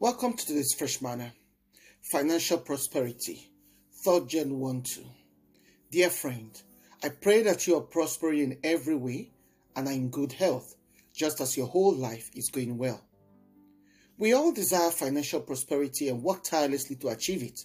[0.00, 1.32] Welcome to this Fresh Manna
[2.12, 3.50] Financial Prosperity,
[4.06, 5.04] 3rd John 1 2.
[5.90, 6.50] Dear friend,
[7.02, 9.32] I pray that you are prospering in every way
[9.74, 10.76] and are in good health,
[11.12, 13.02] just as your whole life is going well.
[14.16, 17.64] We all desire financial prosperity and work tirelessly to achieve it.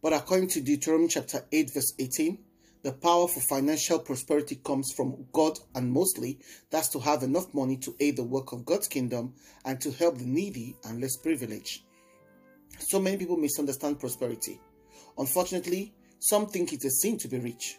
[0.00, 2.38] But according to Deuteronomy chapter 8, verse 18,
[2.84, 6.38] the power for financial prosperity comes from God, and mostly
[6.70, 9.32] that's to have enough money to aid the work of God's kingdom
[9.64, 11.82] and to help the needy and less privileged.
[12.78, 14.60] So many people misunderstand prosperity.
[15.16, 17.78] Unfortunately, some think it's a sin to be rich.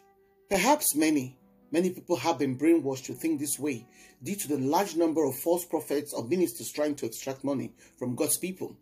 [0.49, 1.37] Perhaps many,
[1.71, 3.85] many people have been brainwashed to think this way
[4.23, 8.15] due to the large number of false prophets or ministers trying to extract money from
[8.15, 8.75] God's people.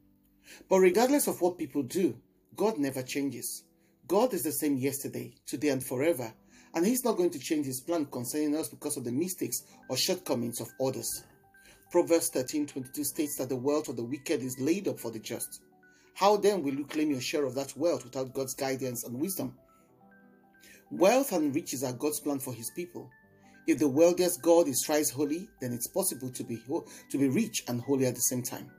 [0.69, 2.17] But regardless of what people do,
[2.55, 3.65] God never changes.
[4.07, 6.33] God is the same yesterday, today, and forever,
[6.73, 9.95] and He's not going to change His plan concerning us because of the mistakes or
[9.95, 11.23] shortcomings of others.
[11.89, 15.61] Proverbs 13:22 states that the wealth of the wicked is laid up for the just.
[16.15, 19.55] How then will you claim your share of that wealth without God's guidance and wisdom?
[20.91, 23.09] Wealth and riches are God's plan for His people.
[23.65, 26.61] If the wealthiest God is thrice holy, then it's possible to be
[27.09, 28.69] to be rich and holy at the same time.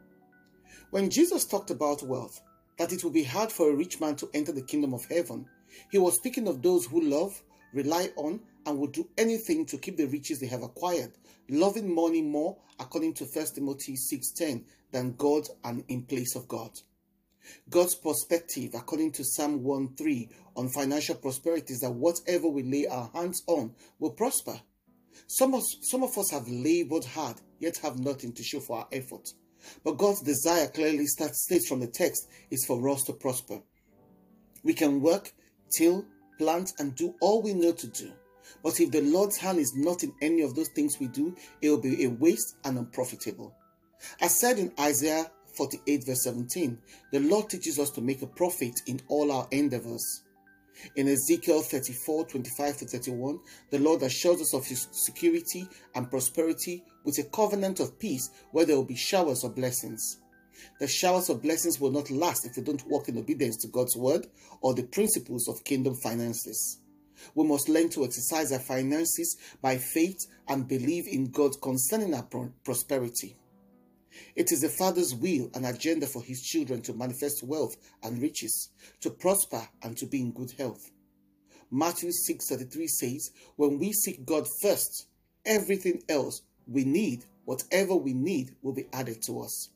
[0.90, 2.40] When Jesus talked about wealth,
[2.78, 5.46] that it will be hard for a rich man to enter the kingdom of heaven.
[5.90, 9.96] He was speaking of those who love, rely on, and will do anything to keep
[9.96, 11.12] the riches they have acquired,
[11.48, 16.70] loving money more, according to 1 Timothy 6.10, than God and in place of God.
[17.68, 23.10] God's perspective, according to Psalm 1.3, on financial prosperity is that whatever we lay our
[23.14, 24.58] hands on will prosper.
[25.26, 28.88] Some of, some of us have labored hard, yet have nothing to show for our
[28.92, 29.28] effort.
[29.82, 33.60] But God's desire clearly states from the text is for us to prosper.
[34.62, 35.32] We can work,
[35.70, 36.04] till,
[36.38, 38.12] plant, and do all we know to do.
[38.62, 41.70] But if the Lord's hand is not in any of those things we do, it
[41.70, 43.54] will be a waste and unprofitable.
[44.20, 46.78] As said in Isaiah 48, verse 17,
[47.12, 50.23] the Lord teaches us to make a profit in all our endeavors.
[50.96, 53.38] In Ezekiel 34 25 to 31,
[53.70, 58.64] the Lord assures us of his security and prosperity with a covenant of peace where
[58.66, 60.18] there will be showers of blessings.
[60.80, 63.96] The showers of blessings will not last if we don't walk in obedience to God's
[63.96, 64.26] word
[64.60, 66.78] or the principles of kingdom finances.
[67.34, 72.26] We must learn to exercise our finances by faith and believe in God concerning our
[72.64, 73.36] prosperity.
[74.36, 78.70] It is the Father's will and agenda for His children to manifest wealth and riches,
[79.00, 80.90] to prosper and to be in good health.
[81.70, 85.06] Matthew 6:33 says, "When we seek God first,
[85.44, 89.70] everything else we need, whatever we need, will be added to us."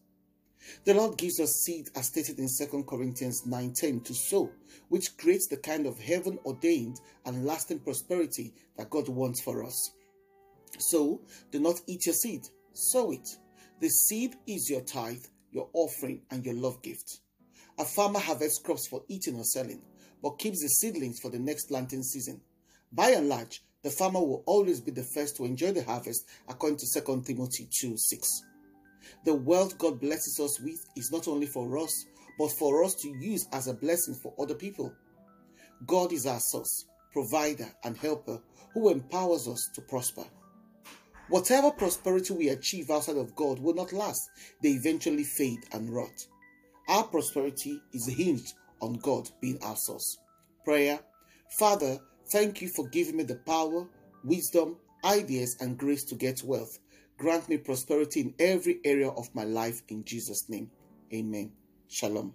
[0.84, 4.50] The Lord gives us seed as stated in 2 Corinthians 9:10 to sow,
[4.88, 9.92] which creates the kind of heaven ordained and lasting prosperity that God wants for us.
[10.78, 13.38] So, do not eat your seed, sow it.
[13.80, 17.20] The seed is your tithe, your offering, and your love gift.
[17.78, 19.82] A farmer harvests crops for eating or selling,
[20.20, 22.40] but keeps the seedlings for the next planting season.
[22.92, 26.78] By and large, the farmer will always be the first to enjoy the harvest, according
[26.78, 28.42] to 2 Timothy 2 6.
[29.24, 32.04] The wealth God blesses us with is not only for us,
[32.38, 34.92] but for us to use as a blessing for other people.
[35.86, 38.40] God is our source, provider, and helper
[38.74, 40.24] who empowers us to prosper.
[41.28, 44.30] Whatever prosperity we achieve outside of God will not last,
[44.62, 46.26] they eventually fade and rot.
[46.88, 50.18] Our prosperity is hinged on God being our source.
[50.64, 51.00] Prayer
[51.50, 51.98] Father,
[52.30, 53.86] thank you for giving me the power,
[54.24, 56.78] wisdom, ideas, and grace to get wealth.
[57.18, 60.70] Grant me prosperity in every area of my life in Jesus' name.
[61.12, 61.52] Amen.
[61.88, 62.34] Shalom.